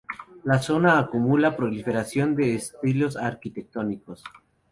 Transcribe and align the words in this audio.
La 0.45 0.57
zona 0.57 0.97
acumula 0.97 1.55
proliferación 1.55 2.35
de 2.35 2.55
estilos 2.55 3.17
arquitectónicos. 3.17 4.23